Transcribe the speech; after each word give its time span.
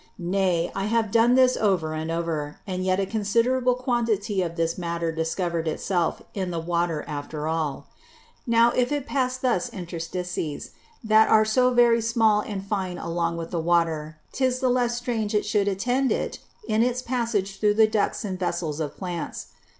Nay, 0.17 0.71
I 0.73 0.85
have 0.85 1.11
done 1.11 1.35
this 1.35 1.55
over 1.55 1.93
and 1.93 2.09
over; 2.09 2.59
and 2.65 2.83
yet 2.83 2.99
a 2.99 3.05
considerable 3.05 3.75
quantity 3.75 4.41
of 4.41 4.55
this 4.55 4.75
Matter 4.75 5.11
discover'd 5.11 5.67
it 5.67 5.79
self 5.79 6.23
in 6.33 6.49
the 6.49 6.59
Water 6.59 7.05
after 7.07 7.47
all. 7.47 7.85
Now 8.47 8.71
if 8.71 8.91
it 8.91 9.07
thus 9.13 9.37
pass 9.37 9.69
Interstices, 9.69 10.71
that 11.03 11.29
are 11.29 11.45
so 11.45 11.69
very 11.71 12.01
small 12.01 12.39
and 12.41 12.65
fine 12.65 12.97
along 12.97 13.37
with 13.37 13.51
the 13.51 13.59
Water, 13.61 14.17
'tis 14.31 14.57
the 14.57 14.69
less 14.69 14.97
strange 14.97 15.35
it 15.35 15.45
should 15.45 15.67
attend 15.67 16.11
it 16.11 16.39
in 16.67 16.81
its 16.81 17.03
passage 17.03 17.59
through 17.59 17.75
the 17.75 17.85
Ducts 17.85 18.25
and 18.25 18.39
Vessels 18.39 18.79
of 18.79 18.97
Plants. 18.97 19.49